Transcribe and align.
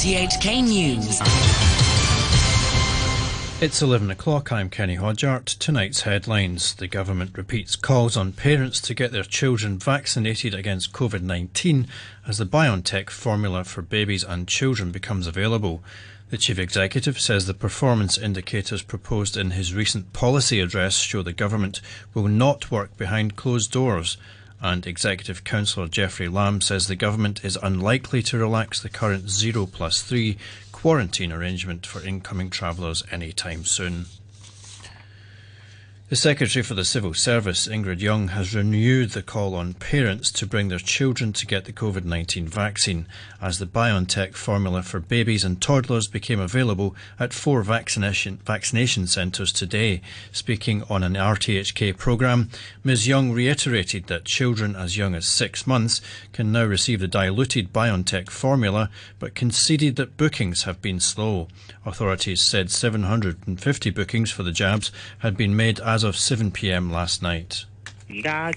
RTHK 0.00 0.64
News. 0.64 1.20
It's 3.60 3.82
11 3.82 4.10
o'clock. 4.10 4.50
I'm 4.50 4.70
Kenny 4.70 4.96
Hodgart. 4.96 5.58
Tonight's 5.58 6.00
headlines. 6.00 6.74
The 6.74 6.88
government 6.88 7.36
repeats 7.36 7.76
calls 7.76 8.16
on 8.16 8.32
parents 8.32 8.80
to 8.80 8.94
get 8.94 9.12
their 9.12 9.24
children 9.24 9.78
vaccinated 9.78 10.54
against 10.54 10.94
COVID 10.94 11.20
19 11.20 11.86
as 12.26 12.38
the 12.38 12.46
BioNTech 12.46 13.10
formula 13.10 13.62
for 13.62 13.82
babies 13.82 14.24
and 14.24 14.48
children 14.48 14.90
becomes 14.90 15.26
available. 15.26 15.84
The 16.30 16.38
chief 16.38 16.58
executive 16.58 17.20
says 17.20 17.44
the 17.44 17.52
performance 17.52 18.16
indicators 18.16 18.80
proposed 18.80 19.36
in 19.36 19.50
his 19.50 19.74
recent 19.74 20.14
policy 20.14 20.60
address 20.60 20.96
show 20.96 21.22
the 21.22 21.34
government 21.34 21.82
will 22.14 22.26
not 22.26 22.70
work 22.70 22.96
behind 22.96 23.36
closed 23.36 23.70
doors. 23.70 24.16
And 24.62 24.86
Executive 24.86 25.42
Councillor 25.42 25.88
Jeffrey 25.88 26.28
Lam 26.28 26.60
says 26.60 26.86
the 26.86 26.96
government 26.96 27.44
is 27.44 27.58
unlikely 27.62 28.22
to 28.24 28.38
relax 28.38 28.80
the 28.80 28.90
current 28.90 29.30
0 29.30 29.66
plus 29.66 30.02
3 30.02 30.36
quarantine 30.70 31.32
arrangement 31.32 31.86
for 31.86 32.02
incoming 32.02 32.50
travellers 32.50 33.02
anytime 33.10 33.64
soon. 33.64 34.06
The 36.10 36.16
Secretary 36.16 36.64
for 36.64 36.74
the 36.74 36.84
Civil 36.84 37.14
Service, 37.14 37.68
Ingrid 37.68 38.00
Yeung, 38.00 38.30
has 38.30 38.52
renewed 38.52 39.10
the 39.10 39.22
call 39.22 39.54
on 39.54 39.74
parents 39.74 40.32
to 40.32 40.44
bring 40.44 40.66
their 40.66 40.80
children 40.80 41.32
to 41.34 41.46
get 41.46 41.66
the 41.66 41.72
COVID 41.72 42.04
19 42.04 42.48
vaccine 42.48 43.06
as 43.40 43.60
the 43.60 43.66
BioNTech 43.66 44.34
formula 44.34 44.82
for 44.82 44.98
babies 44.98 45.44
and 45.44 45.62
toddlers 45.62 46.08
became 46.08 46.40
available 46.40 46.96
at 47.20 47.32
four 47.32 47.62
vaccination, 47.62 48.40
vaccination 48.44 49.06
centres 49.06 49.52
today. 49.52 50.00
Speaking 50.32 50.82
on 50.90 51.04
an 51.04 51.14
RTHK 51.14 51.96
programme, 51.96 52.50
Ms. 52.82 53.06
Yeung 53.06 53.32
reiterated 53.32 54.08
that 54.08 54.24
children 54.24 54.74
as 54.74 54.96
young 54.96 55.14
as 55.14 55.28
six 55.28 55.64
months 55.64 56.00
can 56.32 56.50
now 56.50 56.64
receive 56.64 56.98
the 56.98 57.06
diluted 57.06 57.72
BioNTech 57.72 58.30
formula, 58.30 58.90
but 59.20 59.36
conceded 59.36 59.94
that 59.94 60.16
bookings 60.16 60.64
have 60.64 60.82
been 60.82 60.98
slow. 60.98 61.46
Authorities 61.86 62.42
said 62.42 62.68
750 62.68 63.90
bookings 63.90 64.32
for 64.32 64.42
the 64.42 64.50
jabs 64.50 64.90
had 65.20 65.36
been 65.36 65.54
made 65.54 65.78
as 65.78 65.99
of 66.04 66.16
7 66.16 66.50
pm 66.50 66.90
last 66.90 67.22
night. 67.22 67.64
The 68.10 68.54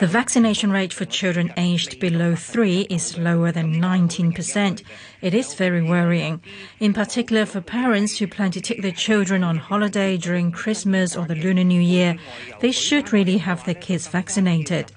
vaccination 0.00 0.72
rate 0.72 0.92
for 0.92 1.04
children 1.04 1.52
aged 1.58 2.00
below 2.00 2.34
three 2.34 2.86
is 2.88 3.18
lower 3.18 3.52
than 3.52 3.74
19%. 3.74 4.82
It 5.20 5.34
is 5.34 5.52
very 5.52 5.82
worrying, 5.82 6.40
in 6.78 6.94
particular 6.94 7.44
for 7.44 7.60
parents 7.60 8.18
who 8.18 8.26
plan 8.26 8.52
to 8.52 8.60
take 8.62 8.80
their 8.80 8.90
children 8.92 9.44
on 9.44 9.58
holiday 9.58 10.16
during 10.16 10.50
Christmas 10.50 11.14
or 11.14 11.26
the 11.26 11.34
Lunar 11.34 11.64
New 11.64 11.80
Year. 11.80 12.16
They 12.60 12.72
should 12.72 13.12
really 13.12 13.36
have 13.38 13.64
their 13.66 13.74
kids 13.74 14.08
vaccinated. 14.08 14.92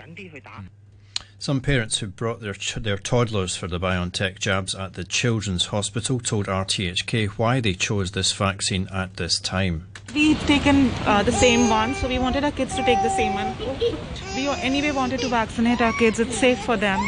Some 1.39 1.59
parents 1.59 1.97
who 1.97 2.07
brought 2.07 2.39
their 2.39 2.53
ch- 2.53 2.75
their 2.75 2.97
toddlers 2.97 3.53
for 3.57 3.67
the 3.67 3.81
BioNTech 3.81 4.39
jabs 4.39 4.73
at 4.73 4.94
the 4.94 5.03
Children's 5.03 5.66
Hospital 5.66 6.22
told 6.22 6.45
RTHK 6.45 7.28
why 7.31 7.59
they 7.59 7.73
chose 7.73 8.11
this 8.11 8.31
vaccine 8.31 8.88
at 8.94 9.17
this 9.17 9.41
time. 9.41 9.89
We've 10.14 10.39
taken 10.45 10.92
uh, 11.08 11.23
the 11.23 11.31
same 11.31 11.69
one, 11.69 11.95
so 11.95 12.08
we 12.08 12.19
wanted 12.19 12.44
our 12.44 12.52
kids 12.52 12.75
to 12.75 12.83
take 12.83 13.02
the 13.02 13.09
same 13.09 13.33
one. 13.33 13.56
We 14.36 14.47
anyway 14.47 14.92
wanted 14.92 15.22
to 15.22 15.28
vaccinate 15.28 15.81
our 15.81 15.94
kids. 15.94 16.19
It's 16.19 16.38
safe 16.38 16.59
for 16.64 16.78
them. 16.78 17.00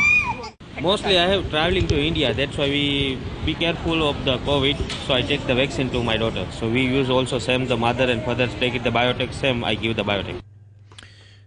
Mostly, 0.82 1.20
I 1.20 1.28
have 1.28 1.50
traveling 1.52 1.88
to 1.88 2.00
India. 2.00 2.34
That's 2.34 2.58
why 2.58 2.68
we 2.68 3.20
be 3.46 3.54
careful 3.54 4.10
of 4.10 4.26
the 4.26 4.38
COVID. 4.40 4.90
So 5.06 5.14
I 5.14 5.22
take 5.22 5.46
the 5.46 5.54
vaccine 5.54 5.92
to 5.92 6.04
my 6.04 6.18
daughter. 6.18 6.48
So 6.52 6.68
we 6.68 6.82
use 6.82 7.10
also 7.12 7.38
same 7.38 7.68
the 7.68 7.78
mother 7.78 8.10
and 8.10 8.24
father 8.24 8.48
take 8.48 8.74
it 8.74 8.84
the 8.84 8.90
biotech 8.90 9.34
same. 9.34 9.64
I 9.64 9.76
give 9.76 9.96
the 9.96 10.04
biotech. 10.04 10.45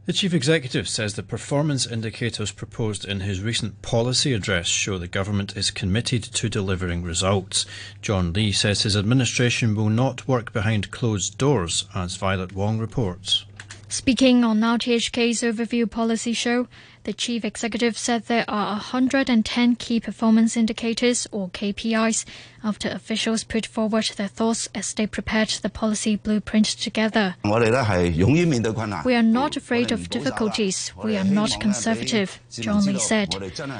The 0.08 0.14
chief 0.14 0.32
executive 0.32 0.88
says 0.88 1.12
the 1.12 1.22
performance 1.22 1.86
indicators 1.86 2.50
proposed 2.50 3.04
in 3.04 3.20
his 3.20 3.42
recent 3.42 3.82
policy 3.82 4.32
address 4.32 4.66
show 4.66 4.96
the 4.96 5.06
government 5.06 5.54
is 5.54 5.70
committed 5.70 6.22
to 6.22 6.48
delivering 6.48 7.02
results. 7.02 7.66
John 8.00 8.32
Lee 8.32 8.52
says 8.52 8.84
his 8.84 8.96
administration 8.96 9.74
will 9.74 9.90
not 9.90 10.26
work 10.26 10.54
behind 10.54 10.90
closed 10.90 11.36
doors, 11.36 11.84
as 11.94 12.16
Violet 12.16 12.54
Wong 12.54 12.78
reports. 12.78 13.44
Speaking 13.90 14.44
on 14.44 14.60
RTHK's 14.60 15.42
Overview 15.42 15.90
Policy 15.90 16.32
Show, 16.32 16.68
the 17.08 17.14
chief 17.14 17.42
executive 17.42 17.96
said 17.96 18.24
there 18.24 18.44
are 18.48 18.72
110 18.72 19.76
key 19.76 19.98
performance 19.98 20.58
indicators, 20.58 21.26
or 21.32 21.48
KPIs, 21.48 22.26
after 22.62 22.90
officials 22.90 23.44
put 23.44 23.64
forward 23.64 24.04
their 24.18 24.28
thoughts 24.28 24.68
as 24.74 24.92
they 24.92 25.06
prepared 25.06 25.48
the 25.48 25.70
policy 25.70 26.16
blueprint 26.16 26.66
together. 26.66 27.34
We 27.44 29.14
are 29.14 29.22
not 29.22 29.56
afraid 29.56 29.90
of 29.90 30.10
difficulties. 30.10 30.92
We 31.02 31.16
are 31.16 31.24
not 31.24 31.58
conservative, 31.58 32.40
John 32.50 32.84
Lee 32.84 32.98
said. 32.98 33.34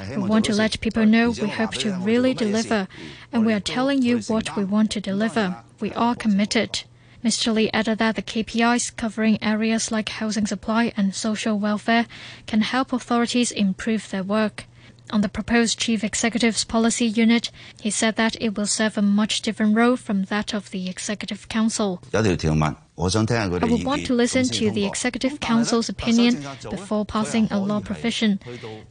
We 0.09 0.17
want 0.17 0.45
to 0.45 0.55
let 0.55 0.81
people 0.81 1.05
know 1.05 1.29
we 1.29 1.49
hope 1.49 1.73
to 1.73 1.99
really 2.01 2.33
deliver, 2.33 2.87
and 3.31 3.45
we 3.45 3.53
are 3.53 3.59
telling 3.59 4.01
you 4.01 4.21
what 4.21 4.57
we 4.57 4.65
want 4.65 4.89
to 4.93 4.99
deliver. 4.99 5.55
We 5.79 5.93
are 5.93 6.15
committed. 6.15 6.81
Mr. 7.23 7.53
Lee 7.53 7.69
added 7.73 7.97
that 7.97 8.15
the 8.15 8.21
KPIs 8.21 8.95
covering 8.95 9.37
areas 9.43 9.91
like 9.91 10.09
housing 10.09 10.47
supply 10.47 10.93
and 10.95 11.13
social 11.13 11.59
welfare 11.59 12.05
can 12.47 12.61
help 12.61 12.93
authorities 12.93 13.51
improve 13.51 14.09
their 14.09 14.23
work. 14.23 14.65
On 15.11 15.21
the 15.21 15.29
proposed 15.29 15.79
chief 15.79 16.03
executive's 16.03 16.63
policy 16.63 17.05
unit, 17.05 17.49
he 17.81 17.89
said 17.89 18.15
that 18.17 18.37
it 18.39 18.55
will 18.55 18.67
serve 18.67 18.95
a 18.95 19.01
much 19.01 19.41
different 19.41 19.75
role 19.75 19.95
from 19.95 20.25
that 20.25 20.53
of 20.53 20.69
the 20.69 20.87
executive 20.87 21.49
council. 21.49 21.99
I 22.13 22.21
would 22.21 23.85
want 23.85 24.05
to 24.05 24.13
listen 24.13 24.43
to 24.45 24.69
the 24.69 24.85
executive 24.85 25.39
council's 25.39 25.89
opinion 25.89 26.45
before 26.69 27.05
passing 27.05 27.47
a 27.49 27.57
law 27.59 27.79
provision, 27.79 28.39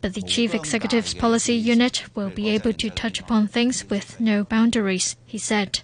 but 0.00 0.14
the 0.14 0.22
chief 0.22 0.54
executive's 0.54 1.14
policy 1.14 1.54
unit 1.54 2.04
will 2.16 2.30
be 2.30 2.48
able 2.48 2.72
to 2.72 2.90
touch 2.90 3.20
upon 3.20 3.46
things 3.46 3.88
with 3.88 4.18
no 4.18 4.42
boundaries, 4.42 5.14
he 5.24 5.38
said. 5.38 5.82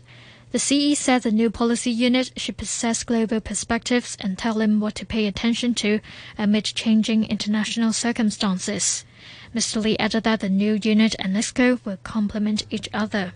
The 0.54 0.60
CE 0.60 0.96
said 0.96 1.24
the 1.24 1.32
new 1.32 1.50
policy 1.50 1.90
unit 1.90 2.30
should 2.36 2.56
possess 2.56 3.02
global 3.02 3.40
perspectives 3.40 4.16
and 4.20 4.38
tell 4.38 4.60
him 4.60 4.78
what 4.78 4.94
to 4.94 5.04
pay 5.04 5.26
attention 5.26 5.74
to 5.82 5.98
amid 6.38 6.62
changing 6.62 7.24
international 7.24 7.92
circumstances. 7.92 9.04
Mr. 9.52 9.82
Lee 9.82 9.96
added 9.98 10.22
that 10.22 10.38
the 10.38 10.48
new 10.48 10.78
unit 10.80 11.16
and 11.18 11.34
NEXCO 11.34 11.84
will 11.84 11.96
complement 12.04 12.62
each 12.70 12.88
other. 12.94 13.32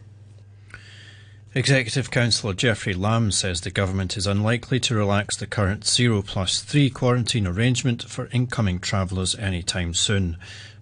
Executive 1.56 2.12
Councillor 2.12 2.54
Jeffrey 2.54 2.94
Lam 2.94 3.32
says 3.32 3.62
the 3.62 3.72
government 3.72 4.16
is 4.16 4.28
unlikely 4.28 4.78
to 4.78 4.94
relax 4.94 5.34
the 5.34 5.48
current 5.48 5.84
0 5.84 6.22
plus 6.22 6.60
3 6.60 6.88
quarantine 6.88 7.48
arrangement 7.48 8.04
for 8.04 8.28
incoming 8.32 8.78
travellers 8.78 9.34
anytime 9.34 9.92
soon. 9.92 10.36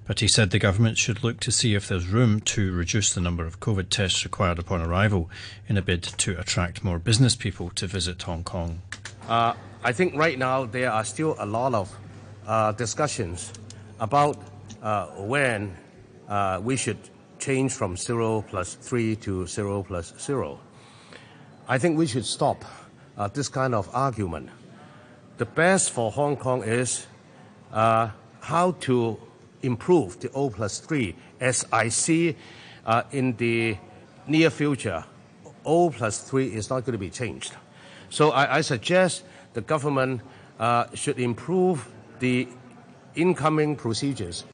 But 0.07 0.21
he 0.21 0.29
said 0.29 0.51
the 0.51 0.61
government 0.61 0.99
should 0.99 1.25
look 1.25 1.41
to 1.41 1.51
see 1.51 1.75
if 1.75 1.89
there's 1.89 2.07
room 2.07 2.41
to 2.41 2.73
reduce 2.73 3.13
the 3.13 3.21
number 3.21 3.45
of 3.45 3.59
COVID 3.59 3.89
tests 3.91 4.25
required 4.25 4.59
upon 4.59 4.81
arrival 4.81 5.29
in 5.69 5.77
a 5.77 5.83
bid 5.83 6.03
to 6.03 6.39
attract 6.39 6.85
more 6.85 6.99
business 7.01 7.35
people 7.35 7.71
to 7.71 7.87
visit 7.89 8.23
Hong 8.23 8.45
Kong. 8.45 8.83
Uh, 9.29 9.55
I 9.83 9.93
think 9.93 10.15
right 10.15 10.39
now 10.39 10.65
there 10.65 10.93
are 10.93 11.05
still 11.05 11.35
a 11.39 11.47
lot 11.47 11.75
of 11.75 11.93
uh, 12.47 12.73
discussions 12.73 13.53
about 13.99 14.39
uh, 14.81 15.07
when 15.19 15.77
uh, 16.29 16.61
we 16.63 16.77
should 16.77 16.99
change 17.41 17.73
from 17.73 17.97
0 17.97 18.43
plus 18.49 18.75
3 18.75 19.17
to 19.17 19.47
0 19.47 19.83
plus 19.83 20.15
0. 20.21 20.61
I 21.69 21.79
think 21.79 21.99
we 21.99 22.07
should 22.07 22.25
stop 22.25 22.65
uh, 23.19 23.27
this 23.29 23.49
kind 23.49 23.75
of 23.75 23.93
argument. 23.93 24.51
The 25.39 25.47
best 25.47 25.91
for 25.91 26.13
Hong 26.13 26.37
Kong 26.37 26.63
is 26.63 27.07
uh, 27.73 28.11
how 28.41 28.73
to 28.83 29.19
improve 29.63 30.21
the 30.21 30.31
O 30.33 30.51
plus 30.51 30.79
3 30.79 31.15
as 31.41 31.67
I 31.73 31.89
see 31.89 32.37
uh, 32.85 33.03
in 33.13 33.37
the 33.37 33.77
near 34.27 34.51
future. 34.51 35.05
O 35.65 35.91
plus 35.91 36.21
3 36.21 36.47
is 36.47 36.71
not 36.71 36.85
going 36.85 36.93
to 36.93 36.99
be 36.99 37.11
changed. 37.11 37.55
So 38.11 38.31
I, 38.31 38.59
I 38.59 38.61
suggest 38.61 39.25
the 39.55 39.61
government 39.61 40.23
uh, 40.59 40.87
should 40.95 41.19
improve 41.19 41.89
the 42.21 42.49
incoming 43.15 43.77
procedures. 43.77 44.45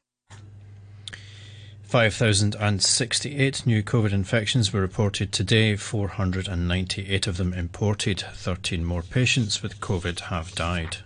5,068 1.93 3.67
new 3.67 3.83
COVID 3.83 4.13
infections 4.13 4.73
were 4.73 4.81
reported 4.81 5.31
today, 5.31 5.75
498 5.75 7.27
of 7.27 7.37
them 7.37 7.53
imported. 7.53 8.21
13 8.33 8.83
more 8.83 9.03
patients 9.03 9.61
with 9.61 9.79
COVID 9.79 10.21
have 10.21 10.55
died. 10.55 10.97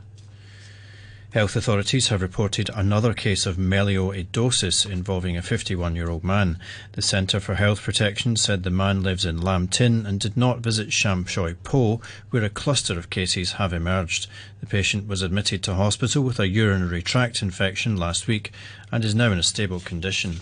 Health 1.31 1.57
authorities 1.57 2.07
have 2.07 2.21
reported 2.21 2.69
another 2.73 3.13
case 3.13 3.45
of 3.45 3.57
melioidosis 3.57 4.89
involving 4.89 5.35
a 5.35 5.41
51 5.41 5.93
year 5.93 6.09
old 6.09 6.23
man. 6.23 6.57
The 6.93 7.01
Centre 7.01 7.41
for 7.41 7.55
Health 7.55 7.81
Protection 7.81 8.37
said 8.37 8.63
the 8.63 8.69
man 8.69 9.03
lives 9.03 9.25
in 9.25 9.41
Lam 9.41 9.67
Tin 9.67 10.05
and 10.05 10.21
did 10.21 10.37
not 10.37 10.59
visit 10.59 10.93
Sham 10.93 11.25
Shui 11.25 11.55
Po, 11.65 11.99
where 12.29 12.45
a 12.45 12.49
cluster 12.49 12.97
of 12.97 13.09
cases 13.09 13.53
have 13.53 13.73
emerged. 13.73 14.27
The 14.61 14.67
patient 14.67 15.05
was 15.05 15.21
admitted 15.21 15.63
to 15.63 15.73
hospital 15.73 16.23
with 16.23 16.39
a 16.39 16.47
urinary 16.47 17.01
tract 17.01 17.41
infection 17.41 17.97
last 17.97 18.27
week 18.27 18.53
and 18.89 19.03
is 19.03 19.13
now 19.13 19.33
in 19.33 19.37
a 19.37 19.43
stable 19.43 19.81
condition. 19.81 20.39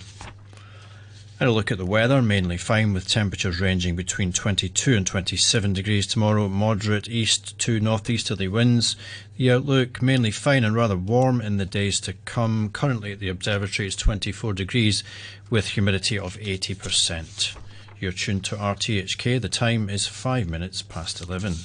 And 1.38 1.50
a 1.50 1.52
look 1.52 1.70
at 1.70 1.78
the 1.78 1.86
weather, 1.86 2.22
mainly 2.22 2.56
fine 2.56 2.94
with 2.94 3.10
temperatures 3.10 3.60
ranging 3.60 3.98
between 3.98 4.32
22 4.32 4.96
and 4.96 5.06
27 5.06 5.74
degrees 5.74 6.08
tomorrow, 6.08 6.48
moderate 6.48 7.10
east 7.10 7.60
to 7.60 7.82
northeasterly 7.82 8.48
winds. 8.48 8.96
The 9.36 9.52
outlook 9.52 10.02
mainly 10.02 10.32
fine 10.32 10.64
and 10.64 10.74
rather 10.74 10.96
warm 10.96 11.42
in 11.42 11.58
the 11.58 11.66
days 11.66 12.00
to 12.02 12.14
come. 12.24 12.70
Currently 12.70 13.12
at 13.12 13.20
the 13.20 13.28
observatory 13.28 13.88
it's 13.88 13.98
24 13.98 14.54
degrees 14.54 15.04
with 15.50 15.68
humidity 15.68 16.18
of 16.18 16.38
80%. 16.38 17.58
You're 18.00 18.14
tuned 18.14 18.46
to 18.46 18.56
RTHK. 18.56 19.42
The 19.42 19.50
time 19.50 19.90
is 19.90 20.08
5 20.08 20.50
minutes 20.50 20.82
past 20.84 21.22
11. 21.22 21.56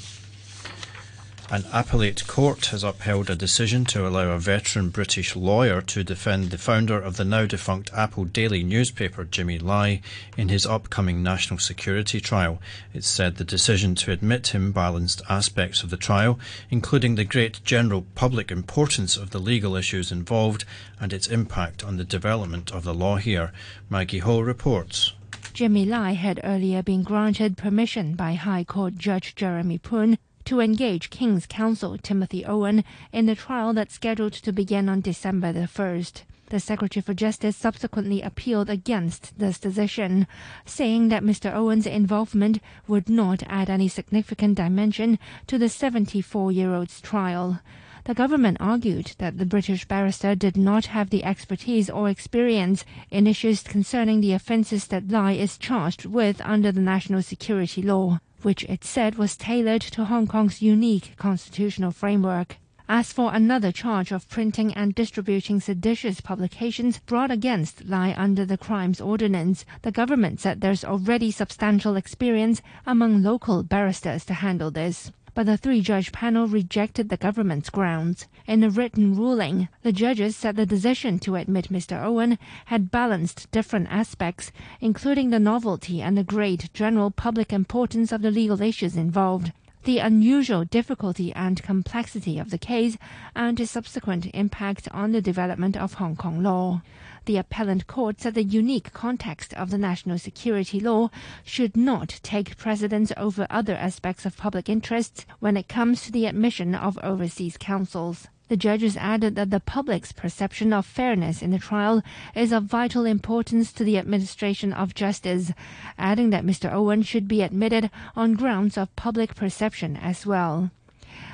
An 1.52 1.64
appellate 1.72 2.28
court 2.28 2.66
has 2.66 2.84
upheld 2.84 3.28
a 3.28 3.34
decision 3.34 3.84
to 3.86 4.06
allow 4.06 4.30
a 4.30 4.38
veteran 4.38 4.90
British 4.90 5.34
lawyer 5.34 5.82
to 5.82 6.04
defend 6.04 6.50
the 6.50 6.58
founder 6.58 6.96
of 6.96 7.16
the 7.16 7.24
now 7.24 7.44
defunct 7.44 7.90
Apple 7.92 8.24
Daily 8.24 8.62
newspaper, 8.62 9.24
Jimmy 9.24 9.58
Lai, 9.58 10.00
in 10.36 10.48
his 10.48 10.64
upcoming 10.64 11.24
national 11.24 11.58
security 11.58 12.20
trial. 12.20 12.60
It 12.94 13.02
said 13.02 13.34
the 13.34 13.44
decision 13.44 13.96
to 13.96 14.12
admit 14.12 14.54
him 14.54 14.70
balanced 14.70 15.22
aspects 15.28 15.82
of 15.82 15.90
the 15.90 15.96
trial, 15.96 16.38
including 16.70 17.16
the 17.16 17.24
great 17.24 17.64
general 17.64 18.06
public 18.14 18.52
importance 18.52 19.16
of 19.16 19.30
the 19.30 19.40
legal 19.40 19.74
issues 19.74 20.12
involved 20.12 20.64
and 21.00 21.12
its 21.12 21.26
impact 21.26 21.82
on 21.82 21.96
the 21.96 22.04
development 22.04 22.70
of 22.70 22.84
the 22.84 22.94
law 22.94 23.16
here. 23.16 23.50
Maggie 23.88 24.20
Ho 24.20 24.38
reports. 24.38 25.14
Jimmy 25.52 25.84
Lai 25.84 26.12
had 26.12 26.38
earlier 26.44 26.80
been 26.80 27.02
granted 27.02 27.56
permission 27.56 28.14
by 28.14 28.34
High 28.34 28.62
Court 28.62 28.94
Judge 28.96 29.34
Jeremy 29.34 29.78
Poon 29.78 30.16
to 30.50 30.58
engage 30.58 31.10
King's 31.10 31.46
counsel 31.46 31.96
Timothy 31.96 32.44
Owen 32.44 32.82
in 33.12 33.26
the 33.26 33.36
trial 33.36 33.72
that's 33.72 33.94
scheduled 33.94 34.32
to 34.32 34.50
begin 34.50 34.88
on 34.88 35.00
December 35.00 35.52
the 35.52 35.68
1st. 35.68 36.22
The 36.48 36.58
Secretary 36.58 37.00
for 37.00 37.14
Justice 37.14 37.56
subsequently 37.56 38.20
appealed 38.20 38.68
against 38.68 39.38
this 39.38 39.60
decision, 39.60 40.26
saying 40.66 41.08
that 41.10 41.22
Mr. 41.22 41.54
Owen's 41.54 41.86
involvement 41.86 42.58
would 42.88 43.08
not 43.08 43.44
add 43.46 43.70
any 43.70 43.86
significant 43.86 44.56
dimension 44.56 45.20
to 45.46 45.56
the 45.56 45.68
74 45.68 46.50
year 46.50 46.74
old's 46.74 47.00
trial. 47.00 47.60
The 48.02 48.14
government 48.14 48.56
argued 48.58 49.12
that 49.18 49.38
the 49.38 49.46
British 49.46 49.84
barrister 49.84 50.34
did 50.34 50.56
not 50.56 50.86
have 50.86 51.10
the 51.10 51.22
expertise 51.22 51.88
or 51.88 52.08
experience 52.08 52.84
in 53.08 53.28
issues 53.28 53.62
concerning 53.62 54.20
the 54.20 54.32
offences 54.32 54.88
that 54.88 55.12
Lai 55.12 55.34
is 55.34 55.56
charged 55.56 56.06
with 56.06 56.40
under 56.44 56.72
the 56.72 56.80
national 56.80 57.22
security 57.22 57.82
law 57.82 58.18
which 58.42 58.64
it 58.64 58.84
said 58.84 59.16
was 59.16 59.36
tailored 59.36 59.82
to 59.82 60.04
Hong 60.04 60.26
Kong's 60.26 60.62
unique 60.62 61.14
constitutional 61.16 61.90
framework. 61.90 62.56
As 62.88 63.12
for 63.12 63.32
another 63.32 63.70
charge 63.70 64.10
of 64.10 64.28
printing 64.28 64.74
and 64.74 64.94
distributing 64.94 65.60
seditious 65.60 66.20
publications 66.20 66.98
brought 66.98 67.30
against 67.30 67.84
Lai 67.84 68.14
under 68.16 68.44
the 68.44 68.58
Crimes 68.58 69.00
Ordinance, 69.00 69.64
the 69.82 69.92
government 69.92 70.40
said 70.40 70.60
there's 70.60 70.84
already 70.84 71.30
substantial 71.30 71.94
experience 71.94 72.60
among 72.86 73.22
local 73.22 73.62
barristers 73.62 74.24
to 74.24 74.34
handle 74.34 74.72
this 74.72 75.12
but 75.34 75.46
the 75.46 75.56
three 75.56 75.80
judge 75.80 76.12
panel 76.12 76.46
rejected 76.46 77.08
the 77.08 77.16
government's 77.16 77.70
grounds. 77.70 78.26
In 78.46 78.62
a 78.62 78.70
written 78.70 79.16
ruling, 79.16 79.68
the 79.82 79.92
judges 79.92 80.36
said 80.36 80.56
the 80.56 80.66
decision 80.66 81.18
to 81.20 81.36
admit 81.36 81.70
Mr. 81.70 82.02
Owen 82.02 82.38
had 82.66 82.90
balanced 82.90 83.50
different 83.50 83.88
aspects, 83.90 84.52
including 84.80 85.30
the 85.30 85.38
novelty 85.38 86.02
and 86.02 86.16
the 86.16 86.24
great 86.24 86.72
general 86.74 87.10
public 87.10 87.52
importance 87.52 88.12
of 88.12 88.22
the 88.22 88.30
legal 88.30 88.60
issues 88.60 88.96
involved 88.96 89.52
the 89.84 89.98
unusual 89.98 90.64
difficulty 90.64 91.32
and 91.32 91.62
complexity 91.62 92.38
of 92.38 92.50
the 92.50 92.58
case, 92.58 92.98
and 93.34 93.58
its 93.58 93.70
subsequent 93.70 94.26
impact 94.34 94.86
on 94.92 95.12
the 95.12 95.22
development 95.22 95.76
of 95.76 95.94
Hong 95.94 96.16
Kong 96.16 96.42
law. 96.42 96.82
The 97.30 97.36
appellant 97.36 97.86
court 97.86 98.20
said 98.20 98.34
the 98.34 98.42
unique 98.42 98.92
context 98.92 99.54
of 99.54 99.70
the 99.70 99.78
national 99.78 100.18
security 100.18 100.80
law 100.80 101.10
should 101.44 101.76
not 101.76 102.18
take 102.24 102.56
precedence 102.56 103.12
over 103.16 103.46
other 103.48 103.76
aspects 103.76 104.26
of 104.26 104.36
public 104.36 104.68
interest 104.68 105.26
when 105.38 105.56
it 105.56 105.68
comes 105.68 106.02
to 106.02 106.10
the 106.10 106.26
admission 106.26 106.74
of 106.74 106.98
overseas 107.04 107.56
counsels. 107.56 108.26
The 108.48 108.56
judges 108.56 108.96
added 108.96 109.36
that 109.36 109.50
the 109.50 109.60
public's 109.60 110.10
perception 110.10 110.72
of 110.72 110.84
fairness 110.84 111.40
in 111.40 111.52
the 111.52 111.60
trial 111.60 112.02
is 112.34 112.50
of 112.50 112.64
vital 112.64 113.04
importance 113.04 113.72
to 113.74 113.84
the 113.84 113.96
administration 113.96 114.72
of 114.72 114.92
justice, 114.92 115.52
adding 115.96 116.30
that 116.30 116.44
Mr. 116.44 116.72
Owen 116.72 117.02
should 117.02 117.28
be 117.28 117.42
admitted 117.42 117.92
on 118.16 118.34
grounds 118.34 118.76
of 118.76 118.96
public 118.96 119.36
perception 119.36 119.96
as 119.96 120.26
well. 120.26 120.72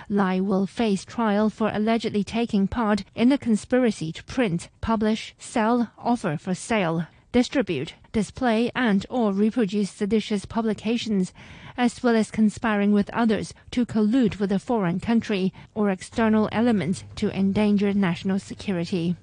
Lai 0.09 0.39
will 0.39 0.67
face 0.67 1.05
trial 1.05 1.51
for 1.51 1.71
allegedly 1.73 2.23
taking 2.23 2.69
part 2.69 3.03
in 3.15 3.29
the 3.29 3.39
conspiracy 3.39 4.13
to 4.13 4.23
print, 4.25 4.69
publish, 4.81 5.35
sell, 5.39 5.91
offer 5.99 6.37
for 6.37 6.55
sale, 6.55 7.07
distribute, 7.33 7.95
display, 8.13 8.71
and 8.75 9.05
or 9.11 9.33
reproduce 9.33 9.91
seditious 9.91 10.45
publications, 10.45 11.33
as 11.77 12.03
well 12.03 12.15
as 12.17 12.31
conspiring 12.31 12.93
with 12.93 13.11
others 13.11 13.53
to 13.71 13.85
collude 13.85 14.39
with 14.39 14.53
a 14.53 14.59
foreign 14.59 15.01
country 15.01 15.53
or 15.75 15.91
external 15.91 16.49
element 16.53 17.05
to 17.17 17.31
endanger 17.37 17.93
national 17.93 18.39
security. 18.39 19.17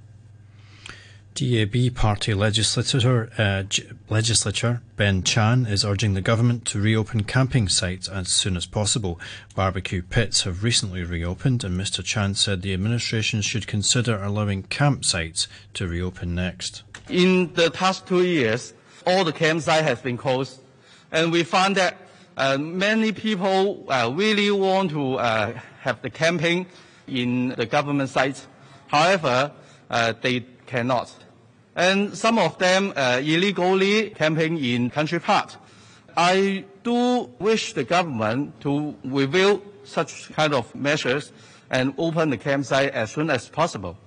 DAB 1.35 1.95
party 1.95 2.35
legislator, 2.35 3.29
uh, 3.39 3.63
legislature 4.07 4.81
Ben 4.97 5.23
Chan 5.23 5.65
is 5.65 5.83
urging 5.83 6.13
the 6.13 6.21
government 6.21 6.63
to 6.65 6.79
reopen 6.79 7.23
camping 7.23 7.67
sites 7.67 8.07
as 8.07 8.27
soon 8.29 8.55
as 8.55 8.67
possible. 8.67 9.19
Barbecue 9.55 10.03
pits 10.03 10.43
have 10.43 10.63
recently 10.63 11.03
reopened, 11.03 11.63
and 11.63 11.79
Mr. 11.79 12.03
Chan 12.03 12.35
said 12.35 12.61
the 12.61 12.73
administration 12.73 13.41
should 13.41 13.65
consider 13.65 14.21
allowing 14.21 14.63
campsites 14.63 15.47
to 15.73 15.87
reopen 15.87 16.35
next. 16.35 16.83
In 17.09 17.51
the 17.53 17.71
past 17.71 18.05
two 18.05 18.23
years, 18.23 18.73
all 19.07 19.23
the 19.23 19.33
campsites 19.33 19.81
have 19.81 20.03
been 20.03 20.17
closed, 20.17 20.59
and 21.11 21.31
we 21.31 21.43
found 21.43 21.77
that 21.77 21.97
uh, 22.37 22.57
many 22.59 23.11
people 23.11 23.85
uh, 23.89 24.11
really 24.13 24.51
want 24.51 24.91
to 24.91 25.15
uh, 25.15 25.59
have 25.81 25.99
the 26.03 26.11
camping 26.11 26.67
in 27.07 27.49
the 27.57 27.65
government 27.65 28.09
sites. 28.09 28.47
However, 28.87 29.51
uh, 29.89 30.13
they 30.21 30.45
cannot 30.67 31.11
and 31.75 32.15
some 32.15 32.37
of 32.37 32.57
them 32.57 32.93
uh, 32.95 33.19
illegally 33.23 34.11
camping 34.11 34.63
in 34.63 34.89
country 34.89 35.19
park. 35.19 35.53
I 36.15 36.65
do 36.83 37.29
wish 37.39 37.73
the 37.73 37.83
government 37.83 38.61
to 38.61 38.95
review 39.03 39.61
such 39.83 40.31
kind 40.33 40.53
of 40.53 40.73
measures 40.75 41.31
and 41.69 41.93
open 41.97 42.29
the 42.29 42.37
campsite 42.37 42.93
as 42.93 43.11
soon 43.11 43.29
as 43.29 43.49
possible. 43.49 43.97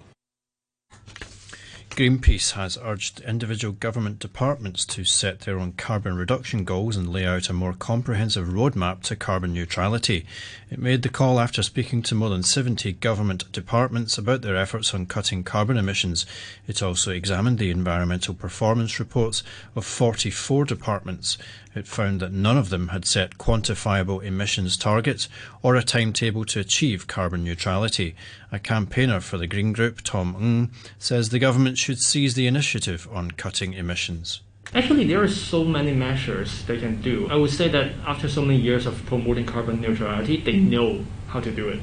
Greenpeace 1.96 2.52
has 2.52 2.76
urged 2.82 3.20
individual 3.20 3.72
government 3.72 4.18
departments 4.18 4.84
to 4.84 5.02
set 5.02 5.40
their 5.40 5.58
own 5.58 5.72
carbon 5.72 6.14
reduction 6.14 6.62
goals 6.62 6.94
and 6.94 7.10
lay 7.10 7.24
out 7.24 7.48
a 7.48 7.54
more 7.54 7.72
comprehensive 7.72 8.48
roadmap 8.48 9.02
to 9.04 9.16
carbon 9.16 9.54
neutrality. 9.54 10.26
It 10.70 10.78
made 10.78 11.00
the 11.00 11.08
call 11.08 11.40
after 11.40 11.62
speaking 11.62 12.02
to 12.02 12.14
more 12.14 12.28
than 12.28 12.42
70 12.42 12.92
government 12.92 13.50
departments 13.50 14.18
about 14.18 14.42
their 14.42 14.58
efforts 14.58 14.92
on 14.92 15.06
cutting 15.06 15.42
carbon 15.42 15.78
emissions. 15.78 16.26
It 16.68 16.82
also 16.82 17.12
examined 17.12 17.58
the 17.58 17.70
environmental 17.70 18.34
performance 18.34 19.00
reports 19.00 19.42
of 19.74 19.86
44 19.86 20.66
departments. 20.66 21.38
It 21.76 21.86
found 21.86 22.20
that 22.20 22.32
none 22.32 22.56
of 22.56 22.70
them 22.70 22.88
had 22.88 23.04
set 23.04 23.36
quantifiable 23.36 24.24
emissions 24.24 24.78
targets 24.78 25.28
or 25.62 25.76
a 25.76 25.82
timetable 25.82 26.46
to 26.46 26.60
achieve 26.60 27.06
carbon 27.06 27.44
neutrality. 27.44 28.16
A 28.50 28.58
campaigner 28.58 29.20
for 29.20 29.36
the 29.36 29.46
Green 29.46 29.74
Group, 29.74 30.00
Tom 30.00 30.34
Ng, 30.40 30.70
says 30.98 31.28
the 31.28 31.38
government 31.38 31.76
should 31.76 31.98
seize 31.98 32.32
the 32.32 32.46
initiative 32.46 33.06
on 33.12 33.32
cutting 33.32 33.74
emissions. 33.74 34.40
Actually, 34.74 35.06
there 35.06 35.22
are 35.22 35.28
so 35.28 35.64
many 35.64 35.92
measures 35.92 36.64
they 36.64 36.78
can 36.78 37.02
do. 37.02 37.28
I 37.30 37.36
would 37.36 37.50
say 37.50 37.68
that 37.68 37.92
after 38.06 38.26
so 38.26 38.40
many 38.40 38.58
years 38.58 38.86
of 38.86 39.04
promoting 39.04 39.44
carbon 39.44 39.82
neutrality, 39.82 40.38
they 40.38 40.54
mm-hmm. 40.54 40.70
know 40.70 41.04
how 41.28 41.40
to 41.40 41.50
do 41.50 41.68
it. 41.68 41.82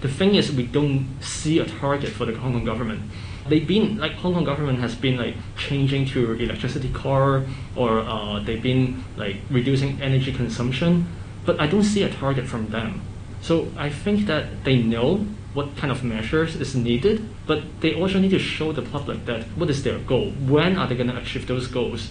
The 0.00 0.08
thing 0.08 0.34
is, 0.34 0.50
we 0.50 0.66
don't 0.66 1.16
see 1.20 1.60
a 1.60 1.64
target 1.64 2.10
for 2.10 2.24
the 2.24 2.36
Hong 2.36 2.54
Kong 2.54 2.64
government 2.64 3.02
they've 3.48 3.66
been 3.66 3.98
like 3.98 4.12
Hong 4.12 4.34
Kong 4.34 4.44
government 4.44 4.78
has 4.80 4.94
been 4.94 5.16
like 5.16 5.34
changing 5.56 6.06
to 6.06 6.32
electricity 6.32 6.90
car 6.90 7.44
or 7.76 8.00
uh, 8.00 8.40
they've 8.40 8.62
been 8.62 9.04
like 9.16 9.36
reducing 9.50 10.00
energy 10.00 10.32
consumption, 10.32 11.06
but 11.44 11.60
I 11.60 11.66
don't 11.66 11.84
see 11.84 12.02
a 12.02 12.10
target 12.10 12.46
from 12.46 12.68
them. 12.68 13.02
So 13.40 13.68
I 13.76 13.90
think 13.90 14.26
that 14.26 14.64
they 14.64 14.76
know 14.76 15.26
what 15.54 15.76
kind 15.76 15.90
of 15.90 16.04
measures 16.04 16.56
is 16.56 16.74
needed, 16.76 17.28
but 17.46 17.62
they 17.80 17.94
also 17.94 18.18
need 18.18 18.30
to 18.30 18.38
show 18.38 18.72
the 18.72 18.82
public 18.82 19.24
that 19.26 19.44
what 19.56 19.70
is 19.70 19.82
their 19.82 19.98
goal, 19.98 20.30
when 20.46 20.76
are 20.76 20.86
they 20.86 20.94
going 20.94 21.10
to 21.10 21.16
achieve 21.16 21.46
those 21.46 21.66
goals. 21.66 22.10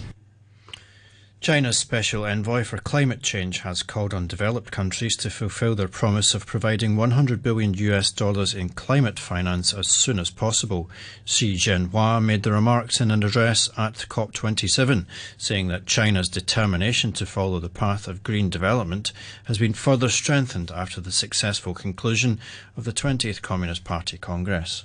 China's 1.40 1.78
special 1.78 2.26
envoy 2.26 2.64
for 2.64 2.78
climate 2.78 3.22
change 3.22 3.60
has 3.60 3.84
called 3.84 4.12
on 4.12 4.26
developed 4.26 4.72
countries 4.72 5.16
to 5.16 5.30
fulfill 5.30 5.76
their 5.76 5.86
promise 5.86 6.34
of 6.34 6.44
providing 6.44 6.96
100 6.96 7.44
billion 7.44 7.74
US 7.74 8.10
dollars 8.10 8.52
in 8.52 8.70
climate 8.70 9.20
finance 9.20 9.72
as 9.72 9.86
soon 9.86 10.18
as 10.18 10.30
possible. 10.30 10.90
Xie 11.24 11.54
Zhenhua 11.54 12.20
made 12.20 12.42
the 12.42 12.50
remarks 12.50 13.00
in 13.00 13.12
an 13.12 13.22
address 13.22 13.70
at 13.78 14.06
COP27, 14.08 15.06
saying 15.36 15.68
that 15.68 15.86
China's 15.86 16.28
determination 16.28 17.12
to 17.12 17.24
follow 17.24 17.60
the 17.60 17.68
path 17.68 18.08
of 18.08 18.24
green 18.24 18.50
development 18.50 19.12
has 19.44 19.58
been 19.58 19.74
further 19.74 20.08
strengthened 20.08 20.72
after 20.72 21.00
the 21.00 21.12
successful 21.12 21.72
conclusion 21.72 22.40
of 22.76 22.82
the 22.82 22.92
20th 22.92 23.42
Communist 23.42 23.84
Party 23.84 24.18
Congress. 24.18 24.84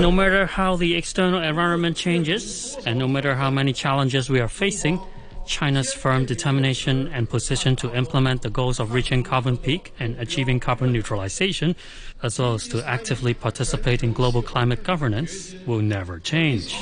No 0.00 0.10
matter 0.12 0.46
how 0.46 0.76
the 0.76 0.94
external 0.94 1.42
environment 1.42 1.96
changes, 1.96 2.76
and 2.86 2.98
no 2.98 3.08
matter 3.08 3.34
how 3.34 3.50
many 3.50 3.72
challenges 3.72 4.30
we 4.30 4.40
are 4.40 4.48
facing, 4.48 5.00
China's 5.46 5.92
firm 5.92 6.26
determination 6.26 7.08
and 7.08 7.28
position 7.28 7.74
to 7.76 7.92
implement 7.94 8.42
the 8.42 8.50
goals 8.50 8.78
of 8.78 8.92
reaching 8.92 9.24
carbon 9.24 9.56
peak 9.56 9.92
and 9.98 10.16
achieving 10.20 10.60
carbon 10.60 10.92
neutralization, 10.92 11.74
as 12.22 12.38
well 12.38 12.54
as 12.54 12.68
to 12.68 12.88
actively 12.88 13.34
participate 13.34 14.04
in 14.04 14.12
global 14.12 14.42
climate 14.42 14.84
governance, 14.84 15.54
will 15.66 15.82
never 15.82 16.20
change. 16.20 16.76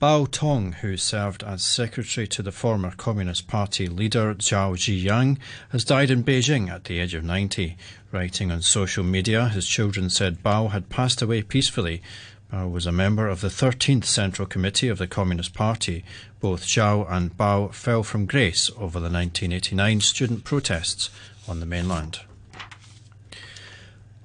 Bao 0.00 0.30
Tong, 0.30 0.72
who 0.72 0.96
served 0.96 1.42
as 1.42 1.62
secretary 1.62 2.26
to 2.28 2.42
the 2.42 2.50
former 2.50 2.90
Communist 2.92 3.46
Party 3.46 3.86
leader 3.86 4.34
Zhao 4.34 4.72
Ziyang, 4.72 5.36
has 5.72 5.84
died 5.84 6.10
in 6.10 6.24
Beijing 6.24 6.70
at 6.70 6.84
the 6.84 6.98
age 6.98 7.12
of 7.12 7.22
90. 7.22 7.76
Writing 8.10 8.50
on 8.50 8.62
social 8.62 9.04
media, 9.04 9.50
his 9.50 9.68
children 9.68 10.08
said 10.08 10.42
Bao 10.42 10.70
had 10.70 10.88
passed 10.88 11.20
away 11.20 11.42
peacefully. 11.42 12.00
Bao 12.50 12.70
was 12.70 12.86
a 12.86 12.92
member 12.92 13.28
of 13.28 13.42
the 13.42 13.48
13th 13.48 14.06
Central 14.06 14.48
Committee 14.48 14.88
of 14.88 14.96
the 14.96 15.06
Communist 15.06 15.52
Party. 15.52 16.02
Both 16.40 16.64
Zhao 16.64 17.06
and 17.12 17.36
Bao 17.36 17.74
fell 17.74 18.02
from 18.02 18.24
grace 18.24 18.70
over 18.78 19.00
the 19.00 19.10
1989 19.10 20.00
student 20.00 20.44
protests 20.44 21.10
on 21.46 21.60
the 21.60 21.66
mainland. 21.66 22.20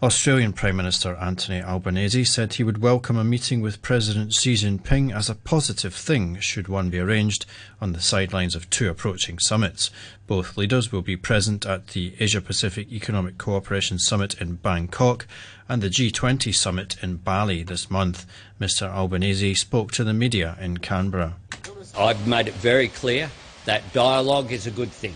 Australian 0.05 0.53
Prime 0.53 0.75
Minister 0.75 1.15
Anthony 1.15 1.63
Albanese 1.63 2.25
said 2.25 2.53
he 2.53 2.63
would 2.63 2.77
welcome 2.77 3.17
a 3.17 3.23
meeting 3.23 3.59
with 3.59 3.81
President 3.81 4.33
Xi 4.33 4.53
Jinping 4.53 5.11
as 5.11 5.31
a 5.31 5.33
positive 5.33 5.95
thing 5.95 6.39
should 6.39 6.67
one 6.67 6.91
be 6.91 6.99
arranged 6.99 7.47
on 7.81 7.93
the 7.93 7.99
sidelines 7.99 8.53
of 8.53 8.69
two 8.69 8.87
approaching 8.87 9.39
summits. 9.39 9.89
Both 10.27 10.57
leaders 10.57 10.91
will 10.91 11.01
be 11.01 11.17
present 11.17 11.65
at 11.65 11.87
the 11.87 12.13
Asia 12.19 12.39
Pacific 12.39 12.91
Economic 12.91 13.39
Cooperation 13.39 13.97
Summit 13.97 14.39
in 14.39 14.57
Bangkok 14.57 15.25
and 15.67 15.81
the 15.81 15.89
G20 15.89 16.53
summit 16.53 16.97
in 17.01 17.15
Bali 17.15 17.63
this 17.63 17.89
month. 17.89 18.27
Mr 18.61 18.87
Albanese 18.87 19.55
spoke 19.55 19.91
to 19.93 20.03
the 20.03 20.13
media 20.13 20.55
in 20.61 20.77
Canberra. 20.77 21.37
I've 21.97 22.27
made 22.27 22.47
it 22.47 22.53
very 22.53 22.89
clear 22.89 23.31
that 23.65 23.91
dialogue 23.91 24.51
is 24.51 24.67
a 24.67 24.71
good 24.71 24.91
thing. 24.91 25.15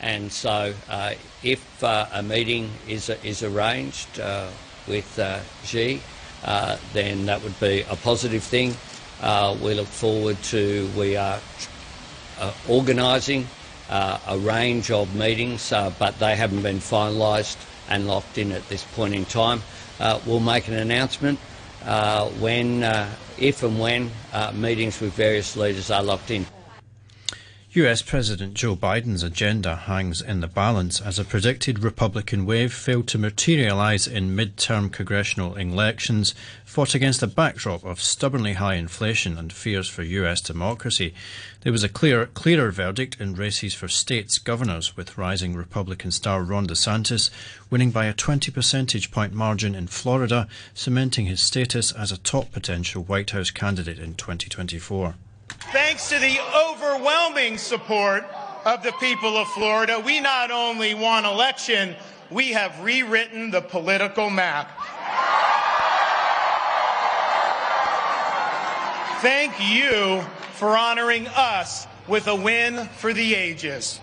And 0.00 0.30
so, 0.30 0.74
uh, 0.90 1.14
if 1.42 1.82
uh, 1.82 2.06
a 2.12 2.22
meeting 2.22 2.70
is, 2.88 3.10
is 3.22 3.42
arranged 3.42 4.20
uh, 4.20 4.48
with 4.86 5.18
uh, 5.18 5.40
Xi, 5.64 6.00
uh, 6.44 6.76
then 6.92 7.26
that 7.26 7.42
would 7.42 7.58
be 7.60 7.82
a 7.88 7.96
positive 7.96 8.42
thing. 8.42 8.74
We 9.62 9.74
look 9.74 9.86
forward 9.86 10.42
to, 10.44 10.88
we 10.96 11.16
are 11.16 11.40
organising 12.68 13.46
a 13.88 14.38
range 14.40 14.90
of 14.90 15.14
meetings, 15.14 15.70
but 15.70 16.18
they 16.18 16.36
haven't 16.36 16.62
been 16.62 16.78
finalised 16.78 17.56
and 17.88 18.06
locked 18.06 18.38
in 18.38 18.52
at 18.52 18.68
this 18.68 18.84
point 18.84 19.14
in 19.14 19.24
time. 19.24 19.62
we'll 20.26 20.40
make 20.40 20.68
an 20.68 20.74
announcement 20.74 21.38
when, 22.40 22.82
if 23.38 23.62
and 23.62 23.78
when 23.78 24.10
meetings 24.54 25.00
with 25.00 25.12
various 25.12 25.56
leaders 25.56 25.90
are 25.90 26.02
locked 26.02 26.30
in. 26.30 26.46
US 27.74 28.02
President 28.02 28.52
Joe 28.52 28.76
Biden's 28.76 29.22
agenda 29.22 29.74
hangs 29.74 30.20
in 30.20 30.40
the 30.40 30.46
balance 30.46 31.00
as 31.00 31.18
a 31.18 31.24
predicted 31.24 31.78
Republican 31.78 32.44
wave 32.44 32.70
failed 32.70 33.08
to 33.08 33.16
materialize 33.16 34.06
in 34.06 34.36
mid-term 34.36 34.90
congressional 34.90 35.54
elections 35.54 36.34
fought 36.66 36.94
against 36.94 37.22
a 37.22 37.26
backdrop 37.26 37.82
of 37.82 38.02
stubbornly 38.02 38.52
high 38.52 38.74
inflation 38.74 39.38
and 39.38 39.54
fears 39.54 39.88
for 39.88 40.02
US 40.02 40.42
democracy. 40.42 41.14
There 41.62 41.72
was 41.72 41.82
a 41.82 41.88
clear, 41.88 42.26
clearer 42.26 42.70
verdict 42.70 43.18
in 43.18 43.36
races 43.36 43.72
for 43.72 43.88
states 43.88 44.36
governors 44.36 44.94
with 44.94 45.16
rising 45.16 45.54
Republican 45.54 46.10
star 46.10 46.42
Ron 46.42 46.66
DeSantis 46.66 47.30
winning 47.70 47.90
by 47.90 48.04
a 48.04 48.12
20 48.12 48.50
percentage 48.50 49.10
point 49.10 49.32
margin 49.32 49.74
in 49.74 49.86
Florida, 49.86 50.46
cementing 50.74 51.24
his 51.24 51.40
status 51.40 51.90
as 51.90 52.12
a 52.12 52.18
top 52.18 52.52
potential 52.52 53.02
White 53.02 53.30
House 53.30 53.50
candidate 53.50 53.98
in 53.98 54.14
2024. 54.14 55.14
Thanks 55.72 56.10
to 56.10 56.18
the 56.18 56.38
overwhelming 56.54 57.56
support 57.56 58.24
of 58.66 58.82
the 58.82 58.92
people 59.00 59.38
of 59.38 59.48
Florida, 59.48 59.98
we 60.04 60.20
not 60.20 60.50
only 60.50 60.92
won 60.92 61.24
election, 61.24 61.96
we 62.30 62.52
have 62.52 62.78
rewritten 62.80 63.50
the 63.50 63.62
political 63.62 64.28
map. 64.28 64.68
Thank 69.22 69.54
you 69.60 70.20
for 70.52 70.76
honoring 70.76 71.26
us 71.28 71.86
with 72.06 72.26
a 72.26 72.36
win 72.36 72.86
for 72.98 73.14
the 73.14 73.34
ages. 73.34 73.98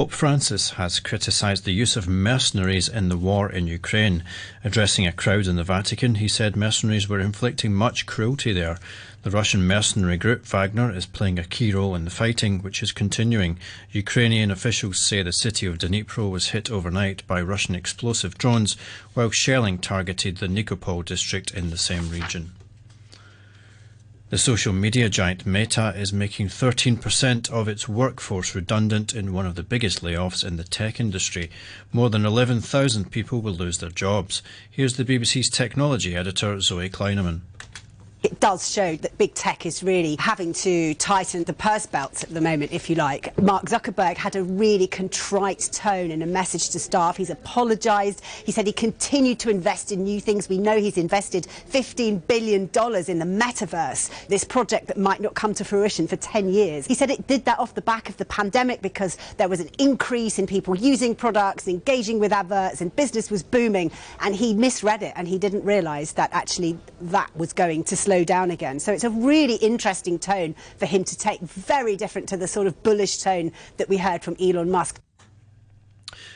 Pope 0.00 0.12
Francis 0.12 0.70
has 0.70 0.98
criticised 0.98 1.66
the 1.66 1.74
use 1.74 1.94
of 1.94 2.08
mercenaries 2.08 2.88
in 2.88 3.10
the 3.10 3.18
war 3.18 3.52
in 3.52 3.66
Ukraine. 3.66 4.24
Addressing 4.64 5.06
a 5.06 5.12
crowd 5.12 5.46
in 5.46 5.56
the 5.56 5.62
Vatican, 5.62 6.14
he 6.14 6.26
said 6.26 6.56
mercenaries 6.56 7.06
were 7.06 7.20
inflicting 7.20 7.74
much 7.74 8.06
cruelty 8.06 8.54
there. 8.54 8.78
The 9.24 9.30
Russian 9.30 9.66
mercenary 9.66 10.16
group 10.16 10.46
Wagner 10.46 10.90
is 10.90 11.04
playing 11.04 11.38
a 11.38 11.44
key 11.44 11.74
role 11.74 11.94
in 11.94 12.06
the 12.06 12.10
fighting, 12.10 12.60
which 12.60 12.82
is 12.82 12.92
continuing. 12.92 13.58
Ukrainian 13.92 14.50
officials 14.50 14.98
say 14.98 15.22
the 15.22 15.32
city 15.32 15.66
of 15.66 15.76
Dnipro 15.76 16.30
was 16.30 16.48
hit 16.56 16.70
overnight 16.70 17.22
by 17.26 17.42
Russian 17.42 17.74
explosive 17.74 18.38
drones, 18.38 18.78
while 19.12 19.28
shelling 19.28 19.76
targeted 19.76 20.38
the 20.38 20.48
Nikopol 20.48 21.04
district 21.04 21.50
in 21.50 21.68
the 21.68 21.76
same 21.76 22.08
region. 22.08 22.52
The 24.30 24.38
social 24.38 24.72
media 24.72 25.08
giant 25.08 25.44
Meta 25.44 25.92
is 25.96 26.12
making 26.12 26.50
13% 26.50 27.50
of 27.50 27.66
its 27.66 27.88
workforce 27.88 28.54
redundant 28.54 29.12
in 29.12 29.32
one 29.32 29.44
of 29.44 29.56
the 29.56 29.64
biggest 29.64 30.02
layoffs 30.02 30.46
in 30.46 30.56
the 30.56 30.62
tech 30.62 31.00
industry. 31.00 31.50
More 31.92 32.10
than 32.10 32.24
11,000 32.24 33.10
people 33.10 33.40
will 33.40 33.54
lose 33.54 33.78
their 33.78 33.90
jobs. 33.90 34.40
Here's 34.70 34.96
the 34.96 35.04
BBC's 35.04 35.50
technology 35.50 36.14
editor, 36.14 36.60
Zoe 36.60 36.88
Kleinman 36.88 37.40
it 38.30 38.38
does 38.38 38.70
show 38.70 38.94
that 38.96 39.18
big 39.18 39.34
tech 39.34 39.66
is 39.66 39.82
really 39.82 40.16
having 40.20 40.52
to 40.52 40.94
tighten 40.94 41.42
the 41.44 41.52
purse 41.52 41.86
belts 41.86 42.22
at 42.22 42.30
the 42.30 42.40
moment, 42.40 42.72
if 42.72 42.88
you 42.88 42.94
like. 42.94 43.36
Mark 43.42 43.64
Zuckerberg 43.64 44.16
had 44.16 44.36
a 44.36 44.44
really 44.44 44.86
contrite 44.86 45.68
tone 45.72 46.12
in 46.12 46.22
a 46.22 46.26
message 46.26 46.70
to 46.70 46.78
staff. 46.78 47.16
He's 47.16 47.30
apologised. 47.30 48.22
He 48.44 48.52
said 48.52 48.66
he 48.68 48.72
continued 48.72 49.40
to 49.40 49.50
invest 49.50 49.90
in 49.90 50.04
new 50.04 50.20
things. 50.20 50.48
We 50.48 50.58
know 50.58 50.78
he's 50.78 50.96
invested 50.96 51.48
$15 51.70 52.24
billion 52.28 52.62
in 52.62 52.68
the 52.68 53.24
metaverse, 53.24 54.28
this 54.28 54.44
project 54.44 54.86
that 54.86 54.96
might 54.96 55.20
not 55.20 55.34
come 55.34 55.52
to 55.54 55.64
fruition 55.64 56.06
for 56.06 56.16
10 56.16 56.50
years. 56.50 56.86
He 56.86 56.94
said 56.94 57.10
it 57.10 57.26
did 57.26 57.44
that 57.46 57.58
off 57.58 57.74
the 57.74 57.82
back 57.82 58.08
of 58.08 58.16
the 58.16 58.24
pandemic 58.24 58.80
because 58.80 59.16
there 59.38 59.48
was 59.48 59.58
an 59.58 59.70
increase 59.78 60.38
in 60.38 60.46
people 60.46 60.76
using 60.76 61.16
products, 61.16 61.66
engaging 61.66 62.20
with 62.20 62.32
adverts, 62.32 62.80
and 62.80 62.94
business 62.94 63.28
was 63.28 63.42
booming. 63.42 63.90
And 64.20 64.36
he 64.36 64.54
misread 64.54 65.02
it 65.02 65.14
and 65.16 65.26
he 65.26 65.38
didn't 65.38 65.64
realise 65.64 66.12
that 66.12 66.30
actually 66.32 66.78
that 67.00 67.34
was 67.36 67.52
going 67.52 67.82
to 67.84 67.96
slow 67.96 68.19
down 68.24 68.50
again. 68.50 68.80
So 68.80 68.92
it's 68.92 69.04
a 69.04 69.10
really 69.10 69.56
interesting 69.56 70.18
tone 70.18 70.54
for 70.78 70.86
him 70.86 71.04
to 71.04 71.16
take, 71.16 71.40
very 71.40 71.96
different 71.96 72.28
to 72.30 72.36
the 72.36 72.48
sort 72.48 72.66
of 72.66 72.82
bullish 72.82 73.18
tone 73.18 73.52
that 73.76 73.88
we 73.88 73.98
heard 73.98 74.22
from 74.22 74.36
Elon 74.40 74.70
Musk. 74.70 75.00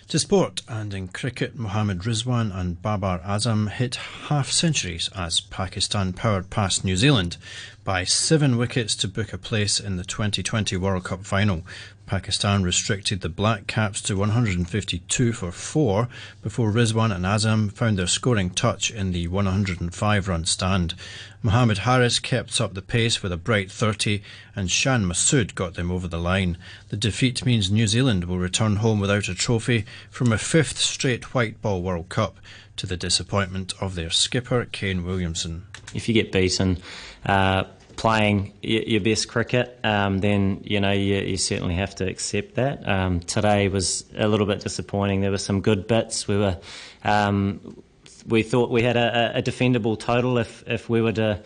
To 0.08 0.18
sport 0.18 0.60
and 0.68 0.92
in 0.92 1.08
cricket, 1.08 1.56
Mohammad 1.56 2.00
Rizwan 2.00 2.54
and 2.54 2.80
Babar 2.80 3.20
Azam 3.20 3.70
hit 3.70 3.94
half 3.94 4.50
centuries 4.50 5.08
as 5.16 5.40
Pakistan 5.40 6.12
powered 6.12 6.50
past 6.50 6.84
New 6.84 6.96
Zealand 6.96 7.38
by 7.84 8.04
seven 8.04 8.58
wickets 8.58 8.94
to 8.96 9.08
book 9.08 9.32
a 9.32 9.38
place 9.38 9.80
in 9.80 9.96
the 9.96 10.04
2020 10.04 10.76
World 10.76 11.04
Cup 11.04 11.24
final. 11.24 11.62
Pakistan 12.06 12.62
restricted 12.62 13.20
the 13.20 13.28
Black 13.28 13.66
Caps 13.66 14.00
to 14.02 14.16
152 14.16 15.32
for 15.32 15.50
four 15.50 16.08
before 16.42 16.70
Rizwan 16.70 17.14
and 17.14 17.25
Azam 17.25 17.73
found 17.73 17.99
their 17.99 18.06
scoring 18.06 18.50
touch 18.50 18.90
in 18.90 19.12
the 19.12 19.26
105 19.28 20.28
run 20.28 20.44
stand. 20.44 20.94
Mohammad 21.42 21.78
Haris 21.78 22.18
kept 22.18 22.61
up 22.61 22.75
the 22.75 22.82
pace 22.82 23.23
with 23.23 23.32
a 23.32 23.37
bright 23.37 23.70
30 23.70 24.23
and 24.54 24.70
Shan 24.70 25.04
Masood 25.04 25.54
got 25.54 25.75
them 25.75 25.90
over 25.90 26.08
the 26.08 26.18
line. 26.18 26.58
The 26.88 26.96
defeat 26.96 27.44
means 27.44 27.70
New 27.70 27.87
Zealand 27.87 28.25
will 28.25 28.38
return 28.38 28.76
home 28.76 29.00
without 29.00 29.28
a 29.28 29.34
trophy 29.34 29.84
from 30.11 30.32
a 30.32 30.38
fifth 30.38 30.78
straight 30.78 31.34
white 31.34 31.61
ball 31.62 31.82
World 31.82 32.08
Cup 32.08 32.38
to 32.76 32.87
the 32.87 32.96
disappointment 32.96 33.73
of 33.80 33.94
their 33.94 34.11
skipper 34.11 34.64
Kane 34.66 35.04
Williamson. 35.04 35.66
If 35.94 36.08
you 36.08 36.14
get 36.14 36.32
beaten, 36.32 36.78
uh, 37.25 37.64
playing 37.96 38.52
your 38.62 39.00
best 39.00 39.28
cricket, 39.28 39.78
um, 39.84 40.18
then 40.18 40.60
you 40.64 40.80
know 40.80 40.92
you, 40.92 41.16
you, 41.16 41.36
certainly 41.36 41.74
have 41.74 41.94
to 41.96 42.08
accept 42.08 42.54
that. 42.56 42.86
Um, 42.88 43.20
today 43.20 43.68
was 43.68 44.04
a 44.16 44.28
little 44.28 44.46
bit 44.46 44.60
disappointing. 44.60 45.20
There 45.20 45.30
were 45.30 45.38
some 45.38 45.60
good 45.60 45.86
bits. 45.86 46.26
We 46.28 46.36
were 46.36 46.58
um, 47.04 47.82
we 48.26 48.42
thought 48.42 48.70
we 48.70 48.82
had 48.82 48.96
a, 48.96 49.38
a, 49.38 49.42
defendable 49.42 49.98
total 49.98 50.38
if 50.38 50.64
if 50.66 50.88
we 50.88 51.00
were 51.02 51.12
to 51.12 51.42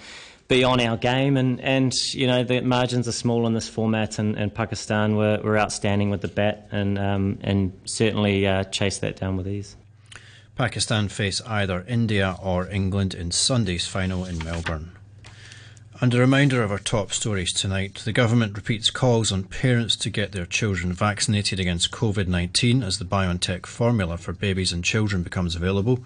be 0.48 0.64
on 0.64 0.80
our 0.80 0.96
game, 0.96 1.36
and, 1.36 1.60
and 1.60 1.92
you 2.14 2.26
know 2.26 2.42
the 2.42 2.60
margins 2.62 3.06
are 3.06 3.12
small 3.12 3.46
in 3.46 3.52
this 3.52 3.68
format, 3.68 4.18
and, 4.18 4.36
and 4.36 4.54
Pakistan 4.54 5.16
were, 5.16 5.40
were 5.42 5.58
outstanding 5.58 6.10
with 6.10 6.22
the 6.22 6.28
bat, 6.28 6.68
and 6.72 6.98
um, 6.98 7.38
and 7.42 7.78
certainly 7.84 8.46
uh, 8.46 8.64
chased 8.64 9.00
that 9.02 9.16
down 9.16 9.36
with 9.36 9.46
ease. 9.46 9.76
Pakistan 10.56 11.08
face 11.08 11.40
either 11.42 11.84
India 11.86 12.36
or 12.42 12.68
England 12.68 13.14
in 13.14 13.30
Sunday's 13.30 13.86
final 13.86 14.24
in 14.24 14.38
Melbourne. 14.42 14.97
And 16.00 16.14
a 16.14 16.20
reminder 16.20 16.62
of 16.62 16.70
our 16.70 16.78
top 16.78 17.12
stories 17.12 17.52
tonight. 17.52 18.02
The 18.04 18.12
government 18.12 18.56
repeats 18.56 18.88
calls 18.88 19.32
on 19.32 19.42
parents 19.42 19.96
to 19.96 20.10
get 20.10 20.30
their 20.30 20.46
children 20.46 20.92
vaccinated 20.92 21.58
against 21.58 21.90
COVID 21.90 22.28
19 22.28 22.84
as 22.84 23.00
the 23.00 23.04
BioNTech 23.04 23.66
formula 23.66 24.16
for 24.16 24.32
babies 24.32 24.72
and 24.72 24.84
children 24.84 25.24
becomes 25.24 25.56
available. 25.56 26.04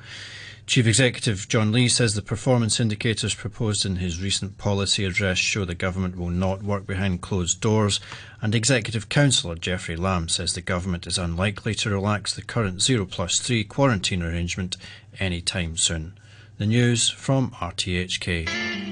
Chief 0.66 0.87
Executive 0.87 1.46
John 1.46 1.72
Lee 1.72 1.88
says 1.88 2.14
the 2.14 2.22
performance 2.22 2.80
indicators 2.80 3.34
proposed 3.34 3.84
in 3.84 3.96
his 3.96 4.22
recent 4.22 4.56
policy 4.56 5.04
address 5.04 5.37
show 5.37 5.66
the 5.66 5.75
government 5.75 6.16
will 6.16 6.30
not 6.30 6.62
work 6.62 6.87
behind 6.87 7.20
closed 7.20 7.61
doors, 7.61 8.00
and 8.40 8.54
Executive 8.54 9.11
Councillor 9.11 9.56
Jeffrey 9.56 9.96
Lam 9.96 10.26
says 10.26 10.54
the 10.54 10.62
government 10.62 11.06
is 11.06 11.18
unlikely 11.18 11.75
to 11.75 11.90
relax 11.90 12.34
the 12.34 12.40
current 12.40 12.80
0 12.80 13.04
plus 13.04 13.40
3 13.40 13.64
quarantine 13.64 14.22
arrangement 14.22 14.78
anytime 15.20 15.76
soon. 15.76 16.14
The 16.56 16.66
news 16.66 17.11
from 17.11 17.50
RTHK. 17.50 18.91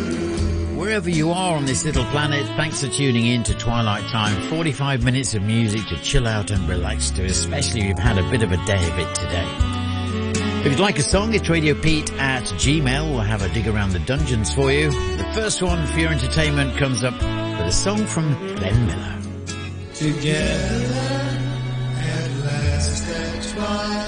Wherever 0.81 1.11
you 1.11 1.29
are 1.29 1.55
on 1.55 1.65
this 1.65 1.85
little 1.85 2.05
planet, 2.05 2.43
thanks 2.57 2.83
for 2.83 2.89
tuning 2.89 3.27
in 3.27 3.43
to 3.43 3.53
Twilight 3.53 4.03
Time. 4.09 4.49
45 4.49 5.03
minutes 5.03 5.35
of 5.35 5.43
music 5.43 5.85
to 5.89 6.01
chill 6.01 6.27
out 6.27 6.49
and 6.49 6.67
relax 6.67 7.11
to, 7.11 7.23
especially 7.23 7.81
if 7.81 7.87
you've 7.89 7.99
had 7.99 8.17
a 8.17 8.27
bit 8.31 8.41
of 8.41 8.51
a 8.51 8.57
day 8.65 8.89
of 8.89 8.97
it 8.97 9.13
today. 9.13 9.47
If 10.65 10.71
you'd 10.71 10.79
like 10.79 10.97
a 10.97 11.03
song, 11.03 11.35
it's 11.35 11.47
Radio 11.47 11.75
Pete 11.75 12.11
at 12.13 12.45
Gmail. 12.45 13.11
We'll 13.11 13.19
have 13.19 13.43
a 13.43 13.49
dig 13.49 13.67
around 13.67 13.91
the 13.91 13.99
dungeons 13.99 14.55
for 14.55 14.71
you. 14.71 14.89
The 14.89 15.31
first 15.35 15.61
one 15.61 15.85
for 15.85 15.99
your 15.99 16.09
entertainment 16.09 16.75
comes 16.77 17.03
up 17.03 17.13
with 17.13 17.67
a 17.67 17.71
song 17.71 18.03
from 18.07 18.33
Glenn 18.55 18.87
Miller. 18.87 19.21
Together 19.93 20.95
at 21.95 22.31
last 22.43 23.07
at 23.07 23.43
twilight 23.53 24.00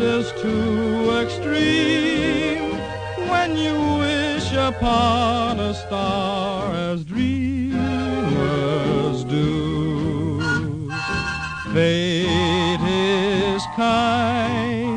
is 0.00 0.32
too 0.40 1.10
extreme. 1.20 2.72
When 3.28 3.56
you 3.56 3.74
wish 3.98 4.52
upon 4.52 5.60
a 5.60 5.74
star 5.74 6.74
as 6.74 7.04
dreamers 7.04 7.74
do. 9.24 10.90
Fate 11.72 12.80
is 12.80 13.62
kind. 13.76 14.92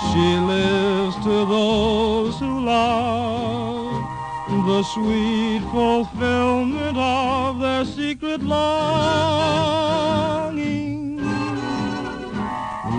She 0.00 0.26
lives 0.52 1.16
to 1.24 1.46
those 1.56 2.38
who 2.38 2.64
love 2.64 4.04
the 4.66 4.82
sweet 4.82 5.62
fulfillment 5.72 6.96
of 6.96 7.60
their 7.60 7.84
secret 7.84 8.42
longing. 8.42 9.73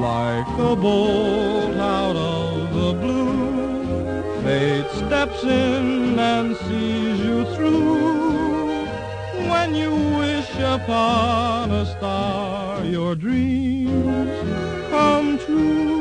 Like 0.02 0.48
a 0.60 0.76
bolt 0.76 1.76
out 1.78 2.16
of 2.16 2.74
the 2.74 2.94
blue, 2.94 4.44
fate 4.44 4.90
steps 4.92 5.44
in 5.44 6.20
and 6.20 6.56
sees 6.58 7.20
you 7.20 7.46
through. 7.56 8.86
When 9.50 9.74
you 9.74 9.92
wish 10.18 10.54
upon 10.60 11.72
a 11.72 11.86
star, 11.86 12.84
your 12.84 13.16
dreams 13.16 14.90
come 14.90 15.40
true. 15.40 15.95